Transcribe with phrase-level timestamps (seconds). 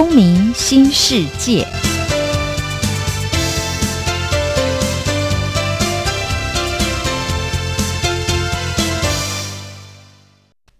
[0.00, 1.66] 公民新世界。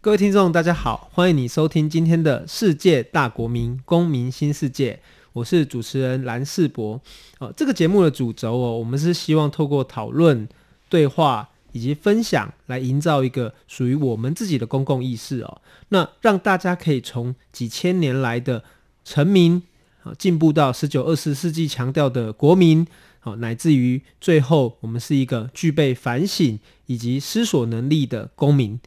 [0.00, 4.94] 各位听众，大家好，欢迎你收听今天的《世界大国民公民新世界》，
[5.34, 6.98] 我是主持人蓝世博。
[7.40, 10.48] 哦，这个节目的主轴哦，我们是希望透过讨论、
[10.88, 15.60] 对话以及分享，来营造一个属于我们自己的公共意识哦。
[15.90, 18.64] 那让大家可以从几千年来的
[19.10, 19.60] 臣民，
[20.04, 22.86] 啊，进步到十九、二十世纪强调的国民，
[23.18, 28.78] 好，乃至于最后我们是一个具备反省以及思索能力的公民。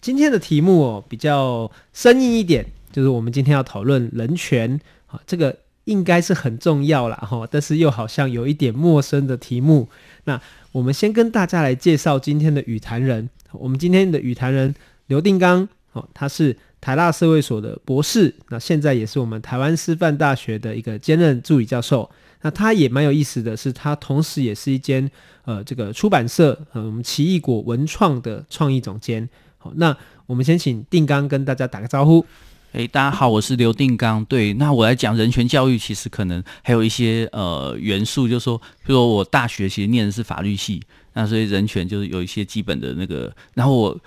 [0.00, 5.54] 今天的题目哦，比较生硬一点，就是我们今天要讨论人权，啊，这个
[5.84, 9.86] 应该是很重要了哈，但是又好像有一点陌生的题目。
[10.24, 10.40] 那
[10.72, 14.74] 我们先跟大家来介绍今天的与谈人，我们今天的与谈人
[15.08, 22.10] 刘定刚，哦，他是台大社会所的博士，那现在也是我们台湾师范大学的一个兼任助理教授。
[22.42, 25.10] 那他也蛮有意思的是，他同时也是一间
[25.44, 29.28] 呃这个出版社，呃我们奇异果文创的创意总监。
[29.58, 32.24] 好，那我们先请定刚跟大家打个招呼。
[32.72, 34.24] 哎，大家好，我是刘定刚。
[34.26, 40.80] 对，那我来讲人权教育，其实可能还有一些呃元素，就是说，比如说我大学其实念的是法律系，
[41.14, 43.34] 那所以人权就是有一些基本的那个。
[43.54, 44.00] 然后我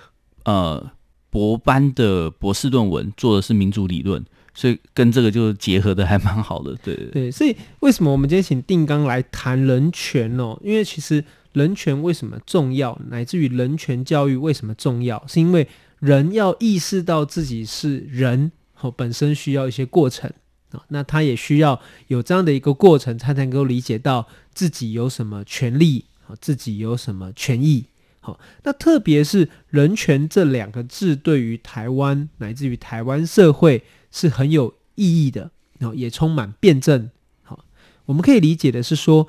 [0.45, 0.91] 呃
[1.31, 6.75] 博班的博士论文做的是民主理论，所以跟这个就结合的还蛮好的。
[6.83, 10.59] 对对，所以为什么我们今天请定纲来谈人权哦？
[10.63, 11.25] 因为其实。
[11.53, 12.97] 人权为什么重要？
[13.09, 15.21] 乃至于人权教育为什么重要？
[15.27, 15.67] 是因为
[15.99, 20.31] 人要意识到自己是人，哦，本身需要一些过程
[20.71, 26.05] 啊，那他也需要有这样的一个过程，他才能够理解到自己有什么权利，
[26.39, 27.87] 自己有什么权益。
[28.21, 37.11] 好，那特别是人权这两个字，对于台湾乃至于台湾社会是很有意义的，然后也充满辩证。
[37.43, 37.65] 好，
[38.05, 39.27] 我们可以理解的是说。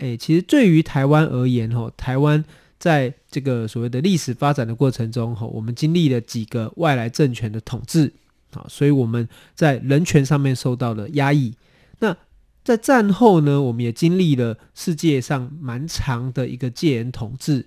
[0.00, 2.44] 诶，其实对于台湾而言，哈，台湾
[2.78, 8.12] 在这个所谓的历史发展的过程中，哈，我们经历了几个外来政权的统治，
[8.52, 11.52] 好，所以我们在人权上面受到了压抑。
[11.98, 12.16] 那
[12.62, 17.66] 在战后呢，我们也经历了世界上蛮长的一个戒严统治，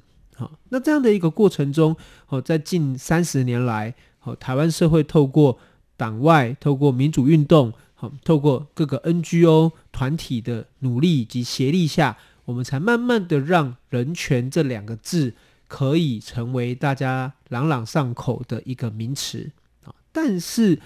[0.70, 1.96] 那这样的一个过程中，
[2.30, 3.94] 哦，在近三十年来，
[4.24, 5.58] 哦，台湾社会透过
[5.98, 7.74] 党外，透过民主运动。
[7.94, 15.36] 好透过各个 NGO 团体的努力以及协力下，我们才慢慢的让人权这两个字
[15.68, 19.52] 可以成为大家朗朗上口的一个名词
[19.84, 19.94] 啊。
[20.12, 20.80] 但是，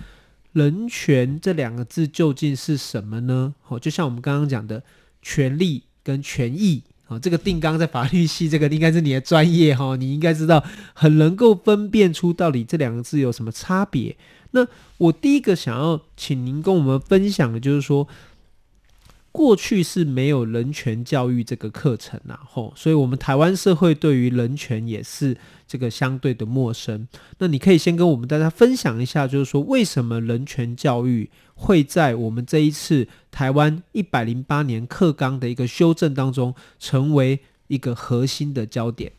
[0.51, 3.55] 人权这两个字究竟是什么呢？
[3.69, 4.83] 哦，就像我们刚刚讲的，
[5.21, 14.16] 权利跟权益啊，这个定纲在法律系，这个应该是你的专业哈，你应该知道，很能够分辨出到底这两个字有什么差别。
[14.51, 14.66] 那
[14.97, 18.07] 我第一个想要请您跟我们分享的，就是说，
[19.35, 25.35] 过去是没有人权教育这个课程啊，吼，所以我们台湾社会对于人权也是
[25.68, 27.06] 这个相对的陌生。
[27.40, 39.12] 那你可以先跟我们大家分享一下，就是说，为什么人权教育会在我们这一次台湾一百零八年课纲的一个修正当中，成为一个核心的焦点？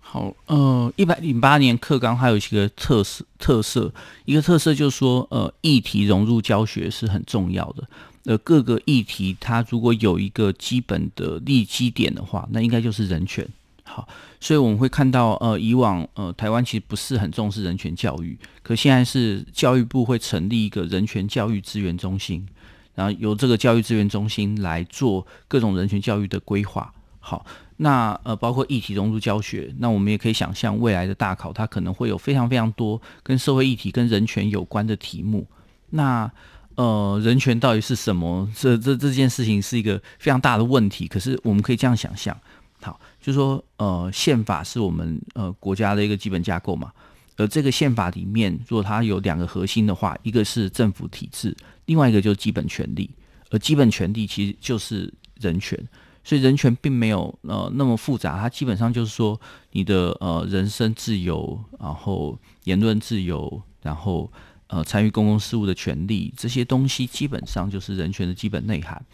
[0.00, 3.92] 好，呃，一百零八年课纲还有一个特色，特色
[4.24, 7.86] 一个特色就是说，呃，议题融入教学是很重要的。
[8.26, 13.46] 呃，各个议题它如果有一个基本的立基点的话，那应该就是人权。
[13.84, 14.06] 好，
[14.40, 22.46] 所以我们会看到，呃，以往呃台湾其实不是很重视人权教育，可现在是教育部会成立一个人权教育资源中心，
[22.94, 26.92] 然后由这个教育资源中心来做各种人权教育的规划。
[27.20, 27.46] 好。
[27.78, 35.46] 那呃，包括议题融入教学，那我们也可以想象未来的大考，它可能会有非常非常多跟社会议题、跟人权有关的题目。
[35.90, 36.32] 那
[36.76, 38.48] 呃，人权到底是什么？
[38.54, 41.08] 这这这件事情是一个非常大的问题。
[41.08, 42.36] 可是我们可以这样想象，
[42.80, 46.92] 好，就是说呃，宪法是我们呃国家的一个基本架构嘛。
[47.36, 51.54] 而这个宪法里面，如果它有两个核心的话，一个是政府体制，
[51.86, 53.10] 另外一个就是基本权利。
[53.50, 55.78] 而基本权利其实就是人权。
[56.24, 59.40] 所以人权并没有呃那么复杂，它基本上就是说
[59.70, 64.28] 你的呃人身自由，然后言论自由，然后
[64.68, 69.04] 呃参与公共事务的权利，这些东西基本上就是人权的基本内涵。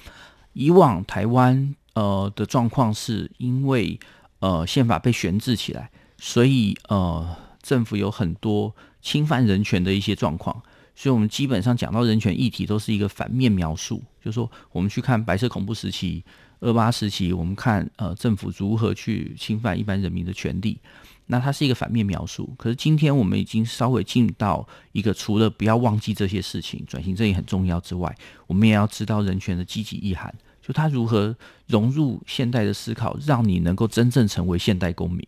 [0.52, 3.98] 以往台湾呃的状况是因为
[4.40, 10.62] 呃宪法被悬置起来，所以呃政府有很多侵犯人权的一些状况，
[10.94, 16.24] 所以我们基本上讲到人权议题都是一个反面描述，就是说我们去看白色恐怖时期。
[16.64, 20.78] 二八时期，我们看呃政府如何去侵犯一般人民的权利。
[21.32, 22.54] 那它是一个反面描述。
[22.58, 28.14] 可是今天我们已经稍微进到一个除了不要忘记这些事情，转型正义很重要之外，
[28.46, 31.34] 我们也要知道人权的积极意涵，就它如何
[31.68, 35.26] 融入现代的思考，让你能够真正成为现代公民。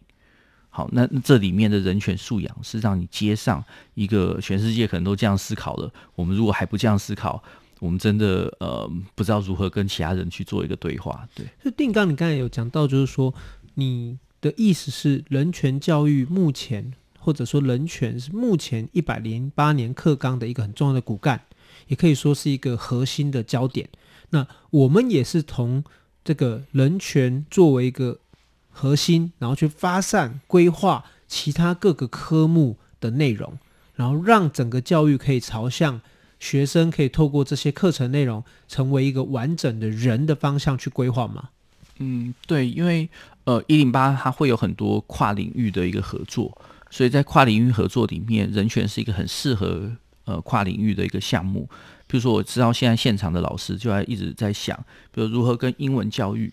[0.69, 3.65] 好，那这里面的人权素养是让你接上
[3.95, 5.91] 一个全世界可能都这样思考了。
[6.15, 7.43] 我们如果还不这样思考，
[7.81, 11.27] 我们真的呃不知道如何跟其他人去做一个对话。
[11.35, 13.33] 对，就定刚，你刚才有讲到，就是说
[13.75, 21.41] 你的意思是人权教育目前或者说人权是目前一百零八年课纲的一个很重要的骨干，
[21.89, 23.89] 也可以说是一个核心的焦点。
[24.31, 25.83] 那我们也是从
[26.23, 28.21] 这个人权作为一个。
[28.77, 33.57] 核心，然后去发散规划其他各个科目的内容，
[33.95, 36.01] 然后让整个教育可以朝向
[36.41, 41.51] 学生可以透过这些课程内容成为一个完整的人的方向去规划吗？
[41.99, 43.09] 嗯，对，因为
[43.45, 46.57] 呃，一零八它会有很多跨领域的一个合作，
[46.91, 49.91] 所以在跨领域合作里面，人权是一个很适合
[50.25, 51.69] 呃跨领域的一个项目。
[52.07, 54.77] 比如说，我知道现在现场的老师就在一直在想，
[55.13, 56.53] 比如如何跟英文教育。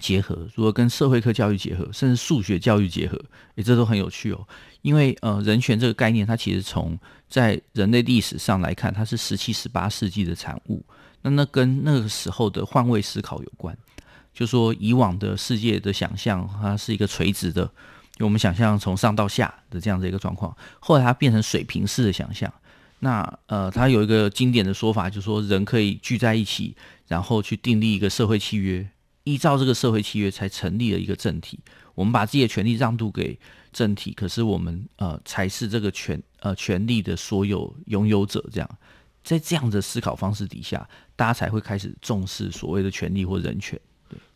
[0.00, 3.20] 结合，如何跟社会科教育结合，甚至数学教育结合，
[3.56, 4.46] 诶，这都很有趣哦。
[4.82, 6.96] 因为呃，人权这个概念，它其实从
[7.28, 10.86] 在人类历史上来看，它是十七、十八世纪的产物。
[11.22, 13.76] 那那跟那个时候的换位思考有关。
[14.38, 17.68] 就说以往的世界的想象，它是一个垂直的，
[18.12, 20.56] 就我们想象从上到下的这样的一个状况。
[20.78, 22.52] 后来它变成水平式的想象。
[23.00, 26.76] 那呃，它有一个经典的说法，就是说人可以聚在一起，
[27.08, 28.88] 然后去订立一个社会契约。
[29.24, 31.58] 依照这个社会契约才成立了一个政体，
[31.96, 33.36] 我们把自己的权利让渡给
[33.72, 38.40] 政体，可是我们呃才是这个权呃权利的所有拥有者。
[38.52, 38.78] 这样，
[39.24, 43.78] 在这样的思考方式底下，大家才会开始重视所谓的权利或人权。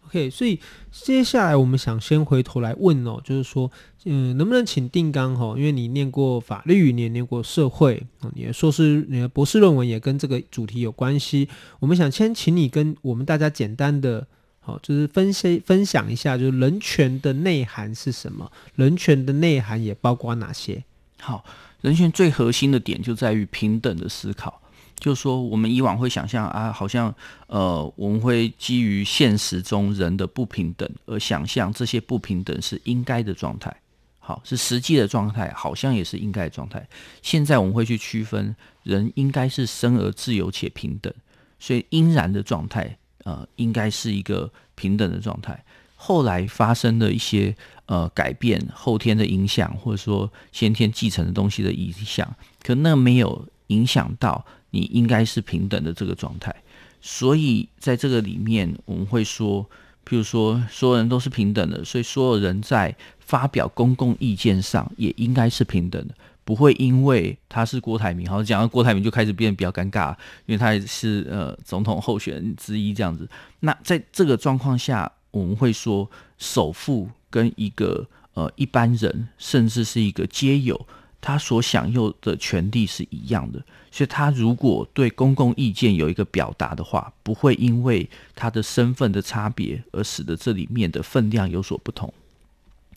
[0.06, 0.58] ，OK，所以
[0.90, 3.70] 接下来我们想先回头来问哦，就是说，
[4.04, 5.54] 嗯，能不能请定纲哈？
[5.56, 8.02] 因为你念过法律，你也念过社会，
[8.34, 11.48] 你的硕士、你的博士论文也跟这个主题有关系。
[11.80, 14.26] 我们想先请你跟我们大家简单的。
[14.64, 18.48] 好，就是分析分享一下，就是人权的内涵是什么？
[18.76, 20.84] 人权的内涵也包括哪些？
[21.20, 21.44] 好，
[21.80, 24.61] 人权最核心的点就在于平等的思考。
[25.02, 27.12] 就是说，我们以往会想象啊，好像
[27.48, 33.74] 呃，我们会基于现实中人的不平等而想象这些不平等是应该的状态。
[34.20, 36.86] 好，是实际的状态，好像也是应该的状态。
[37.20, 38.54] 现在我们会去区分，
[38.84, 41.12] 人应该是生而自由且平等，
[41.58, 42.96] 所以应然的状态。
[43.24, 45.64] 呃，应该是一个平等的状态。
[45.94, 47.54] 后来发生的一些
[47.86, 52.34] 呃改变，后天的影响，或者说先天继承的东西的影响，
[52.64, 56.52] 可那没有影响到你应该是平等的这个状态。
[57.00, 59.64] 所以在这个里面，我们会说，
[60.04, 66.14] 譬如说，所有人都是平等的，所以所有人在发表公共意见上也应该是平等的。
[66.44, 70.10] 不会因为他是郭台铭，好像讲到郭台铭就开始变得比较尴尬，
[70.46, 73.28] 因为他也是呃总统候选人之一这样子。
[73.60, 78.04] 那在这个状况下，我们会说，首富跟一个
[78.34, 80.86] 呃一般人，甚至是一个街友，
[81.22, 83.58] 他所享有的权利是一样的。
[83.90, 92.12] 所以，他如果对公共意见有一个表达的话，不会因为他的身份的差别而使得这里面的分量有所不同。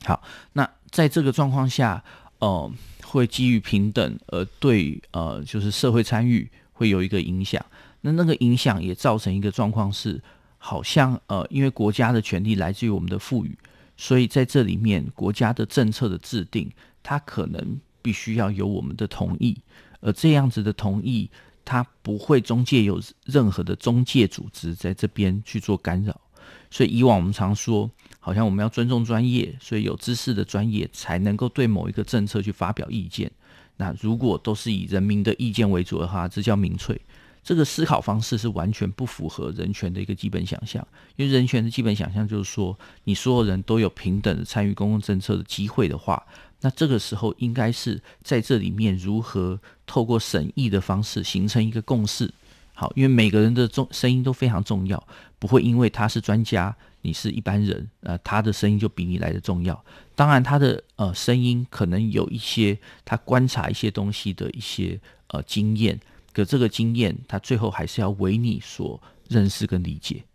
[0.04, 2.04] 好，那在这个状况下，
[2.39, 2.69] 呃。
[3.07, 7.64] 会基于平等而对呃，就是社会参与会有一个影响。
[8.02, 10.21] 那那个影响也造成一个状况是，
[10.57, 13.57] 好像呃，因为国家的权利来自于我们的赋予，
[13.95, 16.69] 所以在这里面国家的政策的制定，
[17.04, 19.57] 它可能必须要有我们的同意，
[20.00, 21.28] 而这样子的同意，
[21.66, 26.21] 它不会中介有任何的中介组织在这边去做干扰。
[26.69, 33.31] 所以以往我们常说，好像我们要尊重专业，所以有知识的专业才能够对某一个政策去发表意见。
[33.78, 37.02] 那如果都是以人民的意见为主的话，这叫民粹。
[37.45, 40.85] 这个思考方式是完全不符合人权的一个基本想象。
[41.16, 46.25] 因为人权的基本想象就是说，你所有人都有平等的参与公共政策的机会的话，
[46.61, 52.33] 那这个时候应该是在这里面如何透过审议的方式形成一个共识。
[52.73, 55.02] 好，因为每个人的重声音都非常重要，
[55.37, 59.81] 不会因为他是专家，你是一般人，呃，他的声音就比你来的重要。
[60.16, 65.97] 当然，他的呃声音可能有一些他观察一些东西的一些呃经验，
[66.35, 70.25] 可这个经验他最后还是要为你所认识跟理解。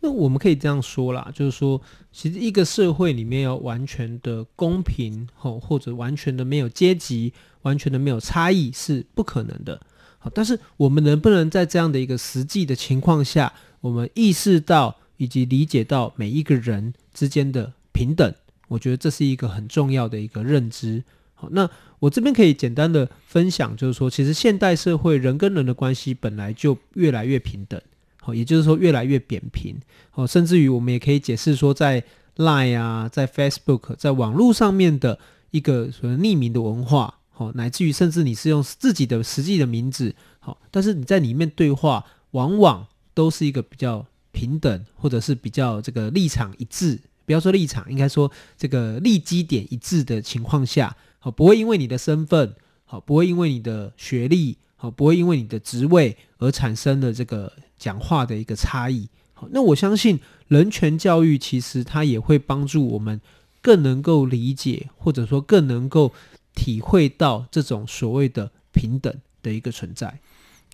[0.00, 1.80] 那我们可以这样说啦，就是说，
[2.12, 9.80] 其实一个社会里面要完全的公平，吼，或者完全的没有阶级，完全的没有差异是不可能的。
[10.18, 18.34] 好但是我们能不能在这样的一个实际的情况下，我们意识到以及理解到每一个人之间的平等，
[18.68, 21.04] 我觉得这是一个很重要的一个认知。
[21.52, 27.80] 那我这边可以简单的分享，就是说，其实现代社会人跟人的关系本来就越来越平等，
[28.20, 29.76] 好，也就是说越来越扁平。
[30.10, 32.04] 好，甚至于我们也可以解释说，在
[32.36, 35.18] Line 啊，在 Facebook，在网络上面的
[35.50, 47.00] 一个所谓匿名的文化，好，乃至于甚至你是用自己的实际的名字，好，但是你在里面对话，往往都是一个比较平等，或者是比较这个立场一致。
[47.26, 50.94] 不要说立场，应该说这个立基点一致的情况下，
[51.24, 52.54] 好，不会因为你的身份，
[52.84, 59.08] 好，不会因为你的学历，好，不会因为你的职位而产生的这个讲话的一个差异。
[59.32, 63.18] 好，那我相信人权教育其实它也会帮助我们
[63.62, 66.12] 更能够理解，或者说更能够
[66.54, 69.10] 体会到这种所谓的平等
[69.42, 70.20] 的一个存在。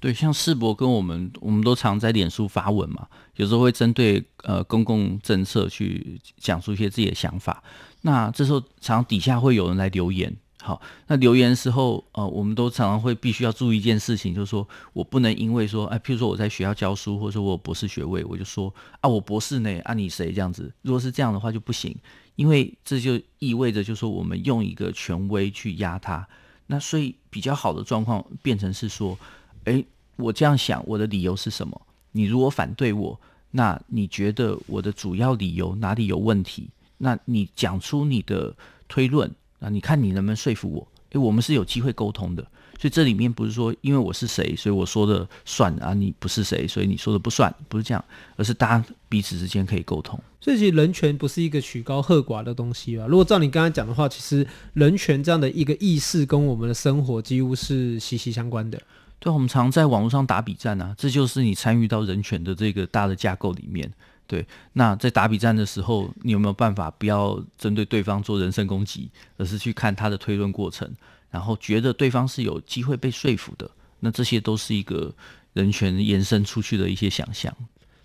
[0.00, 7.62] 对，像世博跟我们，我们都常在脸书发文嘛，有时候会针对呃公共政策去讲述一些自己的想法。
[8.00, 20.72] 那这时候常底下会有人来留言，好，那留言的时候，呃，我们都常常会必须要注意一件事情，就是说我不能因为说，哎，譬如说我在学校教书，或者说我有博士学位，我就说啊，我博士呢，啊你谁这样子？
[20.80, 21.94] 如果是这样的话就不行，
[22.36, 26.26] 因为这就意味着就是说我们用一个权威去压他。
[26.68, 29.18] 那所以比较好的状况变成是说。
[29.64, 29.84] 诶，
[30.16, 31.80] 我这样想，我的理由是什么？
[32.12, 33.18] 你如果反对我，
[33.52, 36.68] 那你觉得我的主要理由哪里有问题？
[36.98, 38.54] 那你讲出你的
[38.88, 40.86] 推论，那你看你能不能说服我？
[41.10, 42.42] 诶，我们是有机会沟通的，
[42.78, 48.04] 所以这里面不是说因为我是谁，所以我说的算啊，你不是谁，所以你说的不算，不是这样，
[48.36, 50.20] 而是大家彼此之间可以沟通。
[50.40, 53.06] 所以其实人权不是一个曲高和寡的东西吧？
[53.06, 58.80] 如果照你刚才讲的话，其实人权这样的一个意识跟我们的生活几乎是息息相关的。
[59.20, 63.88] 对，我们常在网络上打比战啊，这就是你参与到人权的这个大的架构里面。
[64.26, 70.88] 对，那在打比战的时候，你有没有办法不要针对对方做人身攻击，而是去看他的推论过程，
[71.30, 73.70] 然后觉得对方是有机会被说服的？
[73.98, 75.12] 那这些都是一个
[75.52, 77.54] 人权延伸出去的一些想象。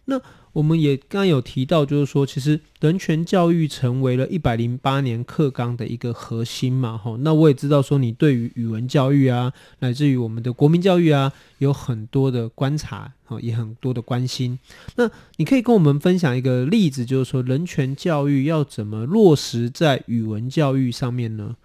[0.04, 0.20] 那
[0.56, 7.18] 我们也刚刚有提到，就是说，其实人权教育成为了一百零八年课纲的一个核心嘛，吼。
[7.18, 14.58] 那我也知道说，你对于语文教育啊，乃至于我们的国民教育啊，有很多的观察，哈，也很多的关心。
[14.96, 21.58] 那你可以跟我们分享一个例子，就是说，人权教育要怎么落实在语文教育上面呢？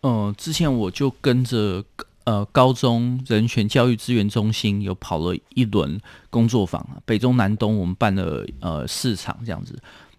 [0.00, 1.84] 嗯、呃，之前我就跟着。
[2.28, 9.74] 呃，高中人权教育资源中心有跑了一轮工作坊，北中南东我们办了呃四场这样子。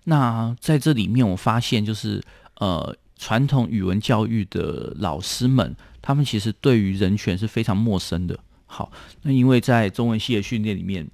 [0.05, 2.19] 那在这里面，我发现就是
[2.55, 8.39] 呃传统语文教育的老师们，他们其实对于人权是非常陌生的。
[8.65, 11.07] 好，那因为在中文系的训练里面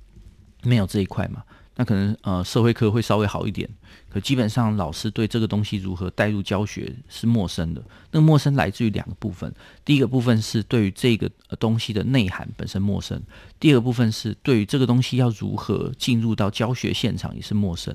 [0.63, 1.43] 没有这一块嘛。
[1.77, 3.70] 那可能呃社会科会稍微好一点，
[4.10, 7.84] 可基本上老师对这个东西如何带入教学是陌生的。
[8.12, 9.53] 那陌生来自于两个部分，
[9.84, 11.29] 第一个部分是对于这个
[11.60, 13.22] 东西的内涵本身陌生，
[13.60, 17.94] 第二个部分是对于这个东西要如何进入到教学现场也是陌生。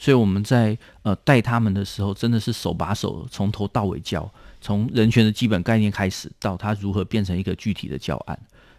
[0.00, 4.28] 所以我们在呃带他们的时候，真的是手把手从头到尾教，
[4.60, 8.36] 从人权的基本概念开始，到他如何变成一个具体的教案。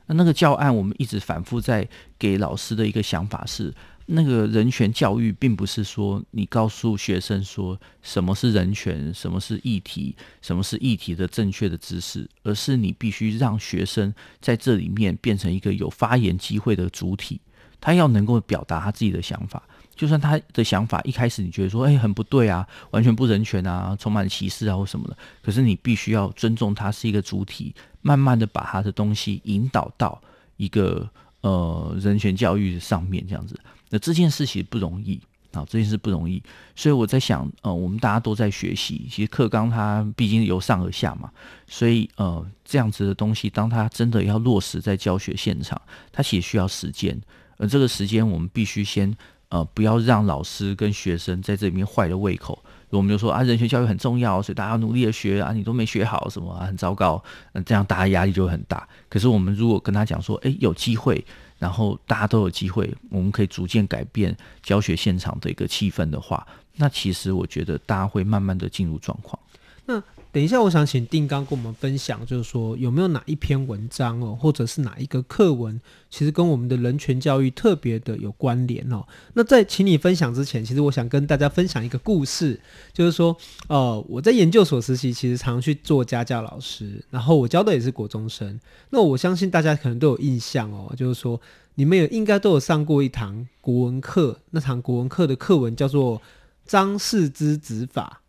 [0.08, 1.88] 那那个教案我们一直反复在
[2.20, 3.74] 给老师的一个想法是。
[4.06, 17.40] 那个人权教育，并不是说你告诉学生说什么是人权，什么是议题，什么是议题的正确的知识，而是你必须让学生在这里面变成一个有发言机会的主体，
[17.80, 19.64] 他要能够表达他自己的想法，
[19.96, 30.22] 就算他的想法一开始你觉得说，哎，很不对啊，完全不人权啊，充满歧视啊或什么的，可是你必须要尊重他是一个主体，慢慢的把他的东西引导到
[30.58, 33.58] 一个呃人权教育上面，这样子。
[33.94, 35.22] 那这件事情不容易
[35.52, 36.42] 啊，这件事不容易，
[36.76, 39.08] 所以我在想，呃，我们大家都在学习。
[39.08, 41.30] 其实课纲它毕竟由上而下嘛，
[41.68, 45.80] 所以呃，这样子的东西，当它真的要落实在教学现场，
[46.12, 47.16] 它其实需要时间。
[47.58, 49.16] 而这个时间，我们必须先
[49.50, 52.58] 呃，不要让老师跟学生在这里面坏了胃口。
[52.90, 57.24] 我们就说啊，人权教育很重要，所以大家努力的学啊，你都没学好什么啊，很糟糕。
[57.52, 58.88] 那这样大家压力就会很大。
[59.08, 61.24] 可是我们如果跟他讲说，诶，有机会。
[61.64, 69.40] 然后大家都有机会，我们可以逐渐改变教学现场的一个气氛的话，那其实我觉得大家会慢慢的进入状况。
[69.86, 70.04] 那
[70.34, 79.06] 等一下，我想请定刚跟我们分享，就是说有没有哪一篇文章哦，或者是哪一个课文，其实跟我们的人权教育特别的有关联哦。
[79.36, 82.60] 那在请你分享之前，其实我想跟大家分享一个故事，
[82.92, 83.38] 就是说，
[83.68, 88.60] 呃，我在研究所实习，其实常去做家教老师，然后我教的也是国中生。
[88.90, 91.40] 那我相信大家可能都有印象哦，就是说。
[91.76, 96.20] 你们也应该都有上过一堂国文课，那堂国文课的课文叫做
[96.68, 98.22] 《张氏之子法》。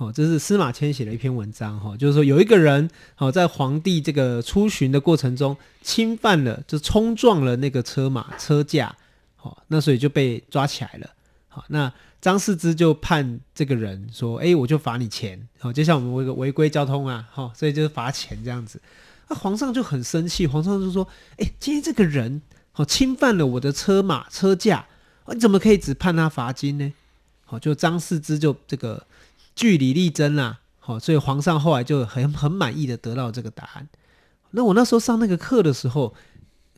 [0.00, 8.96] 哦，这是司马迁写的一篇文章哈，就是说有一个人好在皇帝这个出巡的过程中侵犯了，就冲撞了那个车马车架，
[9.36, 11.10] 好，那所以就被抓起来了。
[11.48, 18.80] 好，那张释之就判这个人说，哎，我就罚你钱，好，就像我们违违规交通啊，好，所以就是罚钱这样子。
[19.28, 22.40] 那皇上就很生气，皇上就说，哎，今天这个人
[22.72, 24.86] 好侵犯了我的车马车架，
[25.26, 26.90] 你怎么可以只判他罚金呢？
[27.44, 29.04] 好，就张释之就这个。
[29.54, 33.88] 据理力争啦，好，所以皇上后来就很很满意的得到这个答案。
[34.52, 36.14] 那我那时候上那个课的时候，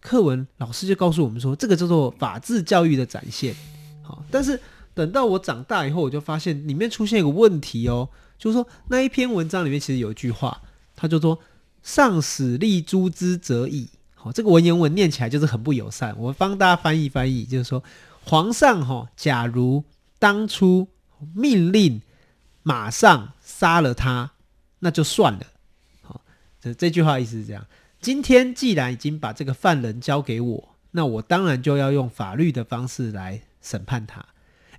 [0.01, 3.55] 课文老师就告诉我们说，这个叫做法治教育的展现。
[4.03, 4.61] 好，但是
[4.93, 10.61] 等到我长大以后，我就发现里面出现一个问题哦，就是说那一篇文章里面其实有一句话，
[10.97, 11.39] 他就说
[11.83, 13.89] “上使立诛之则已”。
[14.15, 16.15] 好，这个文言文念起来就是很不友善。
[16.19, 17.83] 我帮大家翻译翻译，就是说
[18.25, 19.85] 皇上哈，假如
[20.19, 20.89] 当初
[21.35, 22.03] 命令。
[22.63, 24.33] 马上杀了他，
[24.81, 25.47] 那就算了。
[26.03, 26.21] 好，
[26.61, 27.67] 这这句话意思是这样：
[28.01, 34.25] 今天既然已经把这个犯人交给我，那我当然就要用法律的方式来审判他。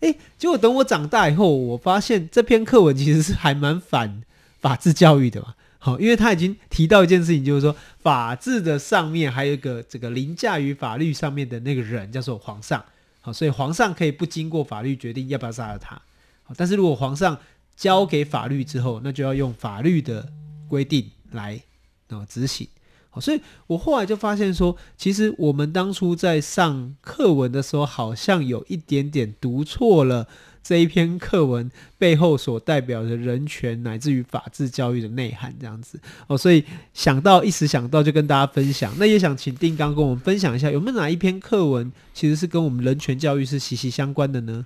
[0.02, 4.22] 诶，结果等我长大以后，我发现这篇课文其实是还蛮反
[4.60, 5.56] 法治教育的嘛。
[5.80, 12.84] 好，因为他已经提到一件事情，就是说法治的上面还有一个这个凌驾于法律上面的那个人，叫做皇上。
[13.22, 15.96] 好，所以皇上可以不经过法律决定要不要杀了他。
[16.44, 17.38] 好，但是如果皇上
[17.76, 20.30] 交给法律之后，那就要用法律的
[20.68, 21.62] 规定来
[22.10, 22.68] 啊执行。
[23.10, 30.28] 好，所以我后来就发现说，其实我们当初在上课文的时候，好像有一点点读错了
[30.64, 36.36] 这一篇课文背后所代表的人权乃至于法治教育的内涵，这样子哦。
[36.36, 44.66] 所以想到一时想到就跟大家分享，那也想请定刚跟我们分享一下，有没有哪一篇课文其实是跟我们人权教育是息息相关的呢？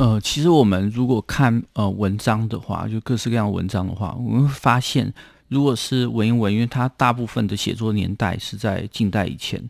[0.00, 5.12] 呃，其实我们如果看呃文章的话，就各式各样的文章的话，我们会发现，
[5.48, 9.62] 如果是文言文，因为它大部分的写作年代是在近代以前，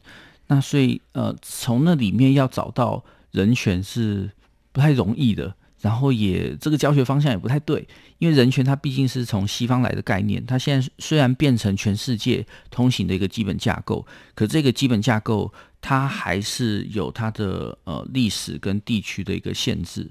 [0.46, 4.30] 那所以呃，从那里面要找到人选是
[4.70, 5.52] 不太容易的。
[5.80, 7.86] 然后也这个教学方向也不太对，
[8.18, 20.10] 因为人权它毕竟是从西方来的概念，它现在虽然变成全世界通行的一个基本架构，可这个基本架构它还是有它的呃历史跟地区的一个限制。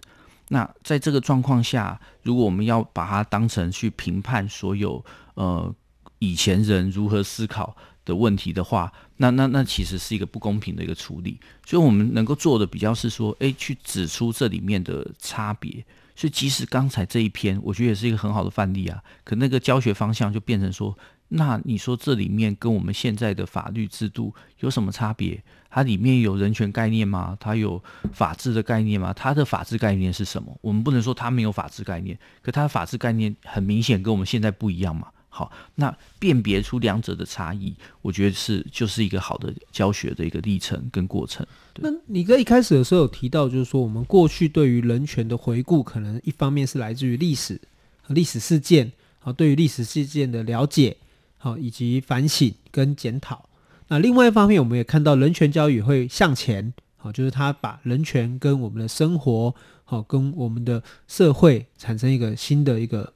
[0.50, 5.06] 那在这个状况下，如果我们要把它当成去评判所有
[5.36, 5.72] 呃
[6.18, 7.78] 以前人如何思考
[8.10, 15.86] 的问题的话，那那那其实是一个不公平的一个处理，所以我们能够做的比较是说，诶，去指出这里面的差别。
[16.16, 19.02] 所以即使刚才这一篇，我觉得也是一个很好的范例啊。
[19.24, 20.98] 可那个教学方向就变成说，
[21.30, 25.42] 那你说这里面跟我们现在的法律制度有什么差别？
[25.70, 27.38] 它里面有人权概念吗？
[27.40, 29.14] 它有法治的概念吗？
[29.14, 30.58] 它的法治概念是什么？
[30.60, 35.08] 我们不能说它没有法治概念，可它的法治概念很明显跟我们现在不一样嘛。
[35.32, 41.46] 好，那辨别出两者的差异，我觉得是就是一个好的教学的一个历程跟过程。
[41.76, 47.62] 那你哥一开始的时候有提到，就是说我们过去对于人权的回顾，可能一方面是来自于历史
[48.02, 50.98] 和历史事件，好，对于历史事件的了解，
[51.38, 53.48] 好，以及反省跟检讨。
[53.88, 59.54] 那另外一方面，我们也看到人权教育会向前，好，就是他把人权跟我们的生活，
[59.86, 63.14] 好，跟我们的社会产生一个新的一个。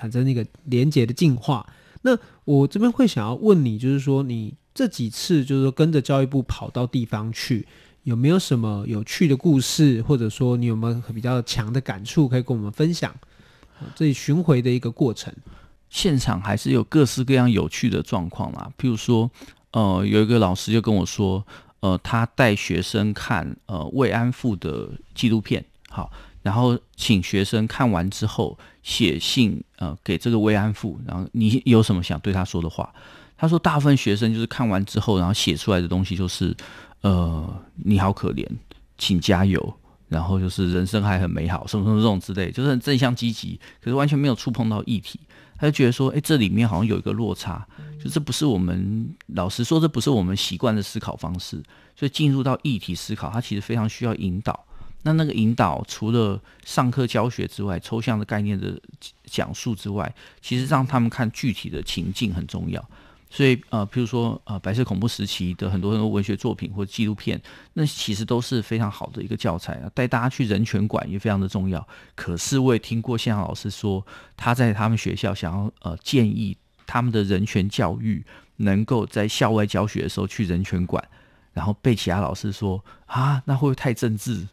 [0.00, 1.66] 产生那个连结的进化。
[2.00, 7.68] 那我这边会想要问你，就是说你这几次就是说跟着教育部跑到地方去，
[8.04, 13.14] 有没有什么有趣的故事，或者说你有没有比较强的感触可以跟我们分享？
[13.94, 15.30] 这里巡回的一个过程，
[15.90, 18.72] 现场还是有各式各样有趣的状况啦。
[18.78, 19.30] 譬如说，
[19.72, 21.46] 呃，有一个老师就跟我说，
[21.80, 26.10] 呃，他带学生看呃慰安妇的纪录片，好。
[26.42, 30.98] 然后请学生看完之后写信，呃，给这个慰安妇。
[31.06, 32.92] 然后你有什么想对他说的话？
[33.36, 36.54] 他说，大部分学生就是看完之后，然后写出来的东西就是，
[37.00, 38.46] 呃，你好可怜，
[38.98, 39.74] 请加油。
[40.08, 45.20] 然后就是人生还很美好，什么什么这种之类，就是很正向积极，可是完全没有触碰到议题。
[45.56, 47.64] 他就觉得说，哎，这里面好像有一个落差，
[48.02, 51.62] 就这不是我们老实说，这不是我们习惯的思考方式。
[51.94, 54.66] 所以进入到议题思考，他其实非常需要引导。
[55.02, 58.78] 那那个引导，除了上课教学之外，抽象的概念的
[59.24, 62.84] 讲述之外，其实让他们看具体的情境很重要。
[63.32, 67.40] 所以呃，譬如说呃，白色恐怖时期的很多很多文学作品或纪录片，
[67.74, 69.90] 那其实都是非常好的一个教材啊。
[69.94, 71.86] 带大家去人权馆也非常的重要。
[72.16, 74.04] 可是我也听过现场老师说，
[74.36, 78.24] 他在他们学校想要呃建议他们的人权教育
[78.56, 81.02] 能够在校外教学的时候去人权馆，
[81.52, 84.48] 然后被其他老师说啊，那会不会太政治？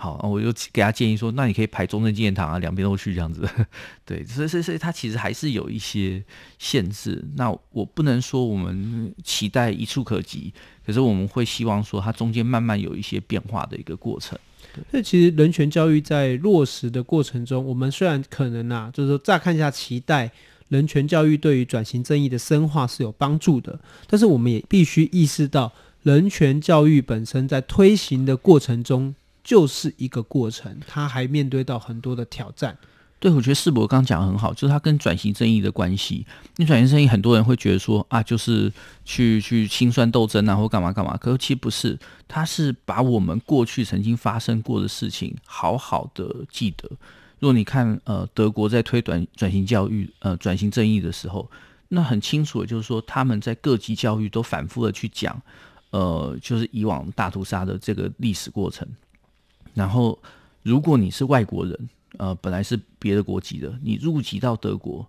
[0.00, 3.44] 好，我就给他建议说，那你可以排中正纪念堂啊，两边都去这样子。
[4.06, 6.22] 对，所以所以所以他其实还是有一些
[6.56, 7.20] 限制。
[7.34, 10.54] 那我不能说我们期待一触可及，
[10.86, 14.38] 可是我们会希望说，它中间慢慢有一些变化的一个过程。
[14.88, 20.30] 所以其实人权教育在落实的过程中，我们虽然可能啊，就是说乍看一下期待
[20.68, 25.72] 人权教育对于转型正义的深化是有帮助的，但是我们也必须意识到，
[26.04, 29.12] 人权教育本身在推行的过程中
[29.48, 32.76] 就是一个过程，他还面对到很多的挑战。
[33.18, 36.16] 对，我觉得世博刚刚讲的很好，就是他跟转型正义的关系。
[36.16, 36.26] 因
[36.58, 38.70] 为转型正义，很多人会觉得说啊，就是
[39.06, 41.16] 去去清算斗争啊，或干嘛干嘛。
[41.16, 46.86] 可是其实不是，他是把我们过去曾经发生过的事情好好的记得。
[47.38, 51.50] 如果你看呃德国在推转转型教育呃转型正义的时候，
[51.88, 55.40] 那很清楚的就是说他们在各级教育都反复的去讲，
[55.88, 58.86] 呃，就是以往大屠杀的这个历史过程。
[59.78, 60.18] 然后
[60.62, 61.88] 如果你是外国人。
[62.16, 65.06] 呃，本来是别的国籍的，你入籍到德国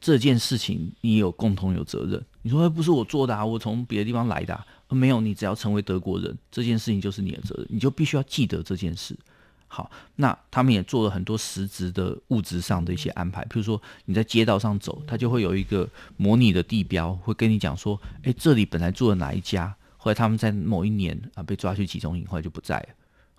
[0.00, 2.24] 这件事情，你有共同有责任。
[2.42, 9.18] 你说不是我做的啊，我从别的地方来的啊，没有，你只要成为德国人，这件事情就是你的责任，你就必须要记得这件事。
[9.66, 22.88] 好，那他们也做了很多实质的物质上的一些安排，比如说你在街道上走，他就会有一个模拟的地标，会跟你讲说，哎，这里本来住了哪一家，后来他们在某一年啊被抓去集中营，后来就不在了。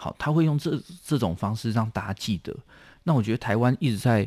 [0.01, 2.55] 好，他会用这这种方式让大家记得。
[3.03, 4.25] 那我觉得台湾一直在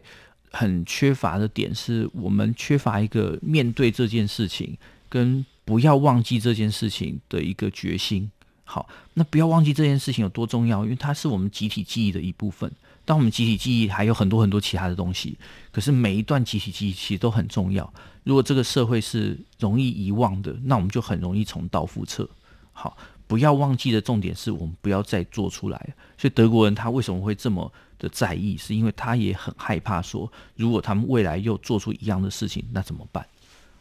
[0.50, 4.76] 很缺乏的点，是我们缺乏一个面对这件事情
[5.08, 8.30] 跟不要忘记这件事情的一个决心。
[8.64, 12.70] 好，那不要忘记这件事情有多重要，因为它是我们集体记忆的一部分。
[13.06, 15.38] 当我们集体记忆还有很多很多其他的东西，
[15.72, 17.90] 可是每一段集体记忆其实都很重要。
[18.24, 22.28] 如果这个社会是容易遗忘的，那我们就很容易重蹈覆辙。
[22.72, 22.96] 好，
[23.33, 25.95] 不要忘记的重点是我们不要再做出来。
[26.18, 33.27] 所以德国人他为什么会这么的在意，是因为他也很害怕说，如果他们未来又做出一样的事情，那怎么办？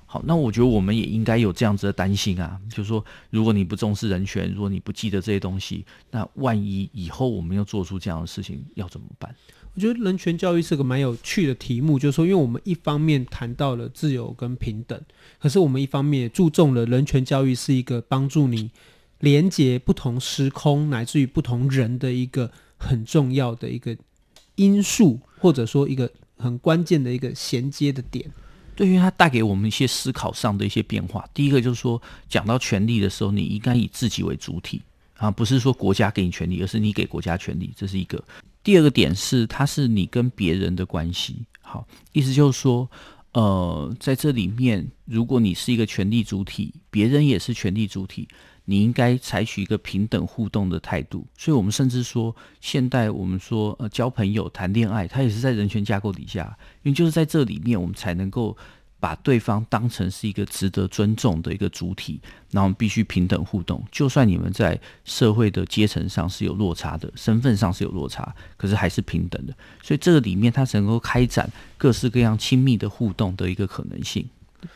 [0.06, 9.36] 好，那我觉得我们也应该有这样子的担心啊，就是说，如果你不重视人权，如果你不记得这些东西，那万一以后我们又做出这样的事情，要怎么办？
[9.74, 15.00] 我觉得人权教育是个蛮有趣的题目，就是说，因为我们一方面谈到了自由跟平等，
[15.40, 18.70] 可是我们一方面也注重了人权教育是一个帮助你
[19.22, 23.98] 连接不同时空乃至于不同人的一个很重要的一个。
[24.56, 28.30] 因素，或者说一个很关键的一个衔接的点，
[28.76, 31.28] 对于它带给我们一些思考上的一些变化。
[31.34, 34.82] 第一个就是说，讲到权利的时候，你应该以自己为主体
[35.16, 38.24] 啊，不是说国家给你权利，而是你给国家权利，这是一个。
[38.62, 41.38] 第二个点是，它是你跟别人的关系。
[41.62, 42.88] 好，意思就是说，
[43.32, 48.28] 呃，在这里面，如果你是一个权利主体，别人也是权利主体。
[48.72, 58.56] 你应该采取一个平等互动的态度，所以我们甚至说，现代我们说呃交朋友、谈恋爱，它也是在人权架构底下，因为就是在这里面，我们才能够
[58.98, 63.84] 把对方当成是一个值得尊重的一个主体，然后我们必须平等互动。
[63.92, 69.54] 就算你们在社会的阶层上是有落差的，身份上是有落差，可是还是平等的。
[69.84, 74.26] 所以这个里面，它才能够开展各式各样亲密的互动的一个可能性。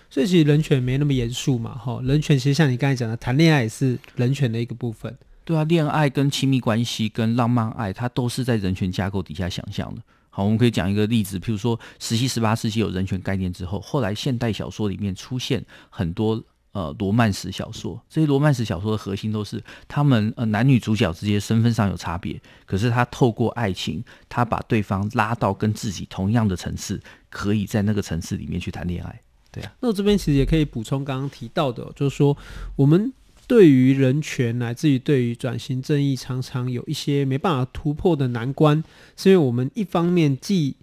[0.09, 5.15] 所以其实人权没那么严肃嘛，哈，人权其实像你刚才讲的，谈恋爱也是人权的一个部分。
[5.43, 10.01] 对啊，恋爱跟亲密关系跟浪漫爱，它都是在人权架构底下想象的。
[10.31, 29.21] 好，我们可以讲一个例子，譬如说十七、十八世纪有人权概念之后，后来现代小说里面出现很多呃罗曼史小说，这些罗曼史小说的核心都是他们呃男女主角之间身份上有差别，可是他透过爱情，他把对方拉到跟自己同样的层次，可以在那个层次里面去谈恋爱。
[29.55, 32.37] 对啊，那我这边其实也可以补充刚刚提到的，就是说
[32.75, 33.13] 我们
[33.47, 38.83] 对于人权乃至于对于转型正义，常常有一些没办法突破的难关，
[39.15, 40.75] 是因为我们一方面既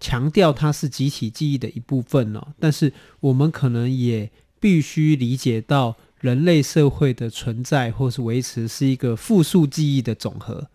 [0.00, 10.66] 强调它是集体记忆的一部分哦，但是我们可能也必须理解到人类社会的存在或是维持是一个复数记忆的总和，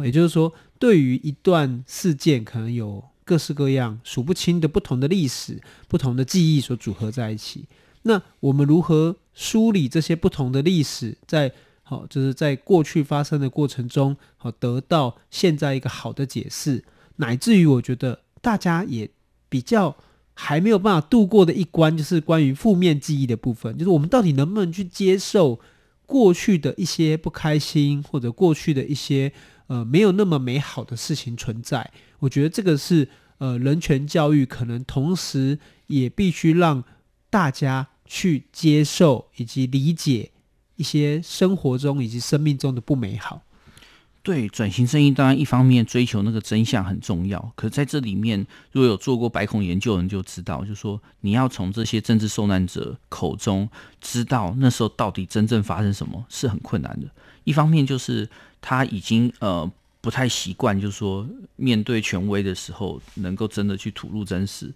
[0.00, 3.04] 也就是说，对于一段事件可能有。
[3.24, 7.66] 各式各样、数不清的不同的历史、不同的记忆所组合在一起。
[8.02, 11.52] 那我们如何梳理这些不同的历史，在
[11.82, 16.84] 好就是在过去发生的过程中，好得到现在一个好的解释，
[17.16, 19.10] 乃至于我觉得大家也
[19.48, 19.96] 比较
[20.32, 25.60] 还没有办法度过的一关，就是关于负面记忆的部分，就是我们到底能不能去接受
[26.06, 29.32] 过去的一些不开心，或者过去的一些
[29.70, 31.88] 呃没有那么美好的事情存在。
[32.18, 35.56] 我觉得这个是呃人权教育可能同时
[35.86, 36.82] 也必须让
[37.30, 40.32] 大家去接受以及理解
[40.74, 43.42] 一些生活中以及生命中的不美好。
[44.22, 53.66] 对，转型正义当然一方面追求那个真相很重要，可是在这里面，如果有做过白孔研究的人就知道，就是说你要从这些政治受难者口中
[54.00, 57.08] 知道那时候到底真正发生什么是很困难的。
[57.44, 58.28] 一方面就是
[58.60, 59.70] 他已经呃
[60.00, 64.72] 不太习惯，就是说面对权威的时候能够真的去吐露真实。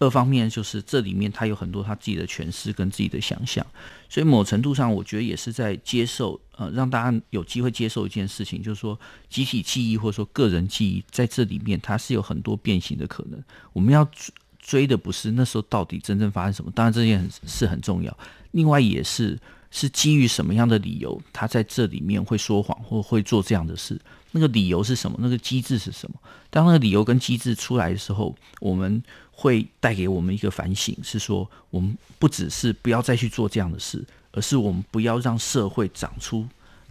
[0.00, 3.66] 二方面就是这里面他有很多他自己的诠释跟自己的想象，
[4.08, 8.96] 所以某程度上我觉得也是在接受呃让大家有机会接受一件事情，就是说
[9.28, 13.42] 集体记忆或者说个人记忆在这里面它是有很多变形的可能。
[13.72, 18.16] 我们要追追的不是那时候到底真正发生什么，当然这件很是很重要。
[18.52, 19.36] 另外也是
[19.70, 24.00] 是基于什么样的理由，他在这里面会说谎或会做这样的事，
[24.32, 25.18] 那个理由是什么？
[25.20, 26.18] 那个机制是什么？
[26.50, 29.02] 当那个理由跟机制出来的时候，我们。
[29.40, 36.44] 会带给我们一个反省，是说我们不只是不要再去做这样的事，而是我们不要让社会长出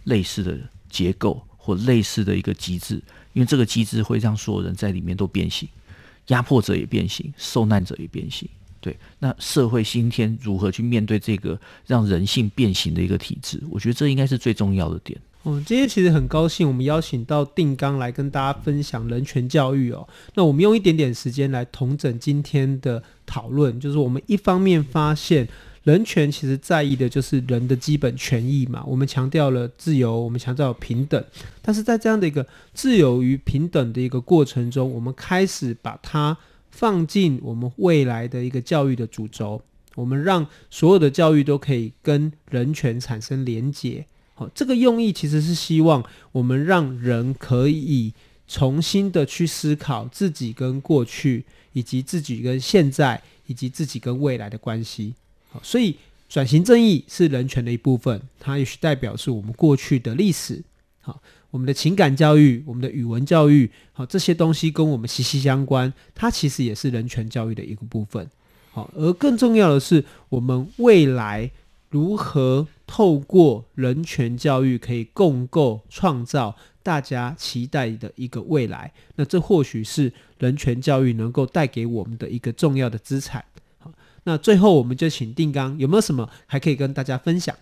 [0.04, 2.94] 类似的结构或类似的一个机制，
[3.34, 5.68] 因为这个机制会让所有人在里面都变形，
[6.28, 8.48] 压迫者也变形，受难者也变形。
[8.80, 13.62] 对，那社会今天如何去面对这个让人性变形的一个体制？
[13.70, 15.18] 我觉得这应该是最重要的点。
[15.44, 20.06] 嗯，今天其实很高兴，我们邀请到定纲来跟大家分享人权教育哦。
[20.34, 25.48] 那我们用一点点时间来统整今天的讨论，就是我们一方面发现
[25.84, 31.24] 人权其实在意的就是人的基本权益嘛，我们强调了自由，我们强调平等，
[31.62, 36.36] 但是在这样的一个自由与平等的一个过程中，我们开始把它
[36.78, 39.60] 放进我们未来的一个教育的主轴，
[39.96, 44.06] 我们让所有的教育都可以跟人权产生连结。
[44.34, 48.14] 好，这个用意其实是希望我们让人可以
[48.46, 55.14] 重新的去思考自己跟过去，以及自己跟现在，以及自己跟未来的关系。
[55.50, 55.96] 好，所以
[56.28, 60.62] 转型正义是人权的一部分，它也许代表是我们过去的历史。
[61.00, 68.28] 好，我们的情感教育，我们的语文教育，好，这些东西跟我们息息相关，它其实也是人权教育的一个部分。
[68.72, 71.50] 好，而更重要的是，我们未来。
[71.90, 78.92] 如何透过人权教育可以共构创造大家期待的一个未来？
[79.16, 83.42] 那这或许是人权教育能够带给我们的一个重要的资产。
[83.78, 83.90] 好，
[84.24, 87.56] 那最后我们就请定刚，有没有什么还可以跟大家分享？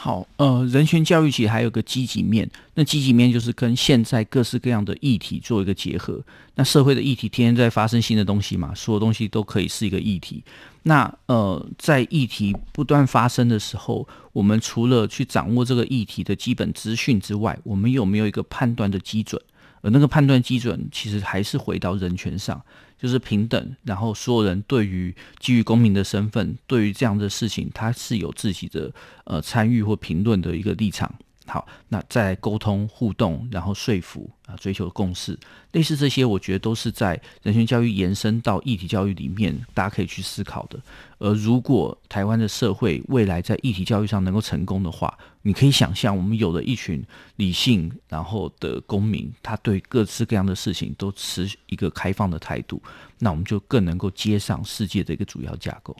[0.00, 6.22] 好，呃，人权教育其实还有个积极面，那积极面就是跟现在各式各样的议题做一个结合。
[6.54, 10.40] 那社会的议题天天在发生新的东西嘛，所有东西都可以是一个议题。
[10.84, 19.42] 那呃，在议题不断发生的时候，我们除了去掌握这个议题的基本资讯之外，我们有没有一个判断的基准？
[19.82, 22.62] 而那个判断基准其实还是回到人权上。
[23.00, 31.14] 就是平等，然后所有人对于基于公民的身份，对于这样的事情，他是有自己的呃参与或评论的一个立场。
[31.48, 35.36] 好，那再沟通互动，然后说服啊，追求共识，
[35.72, 40.78] 类似这些，我觉得都是在人权教育延伸到议题教育里面，大家可以去思考的。
[41.18, 47.02] 而如果台湾的社会未来在议题教育上能够成功的话，你可以想象，我们有了一群
[47.36, 52.82] 理性然后的公民，他对各式各样的事情都持一个开放的态度，
[53.18, 55.96] 那我们就更能够接上世界的一个主要架构。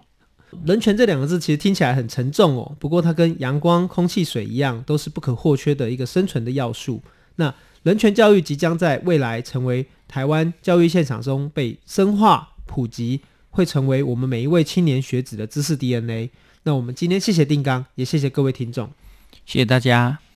[0.64, 7.02] 人权这两个字其实听起来很沉重哦，不过它跟阳光、空气、水一样，都是不可或缺的一个生存的要素。
[7.36, 16.30] 那人权教育即将在未来成为台湾教育现场中被深化普及，会成为我们每一位青年学子的知识 DNA。
[16.64, 18.90] 那我们今天谢谢定刚，也谢谢各位听众，
[19.46, 20.27] 谢谢大家。